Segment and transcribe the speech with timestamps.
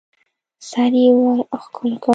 [0.69, 2.09] سر يې ورښکل کړ.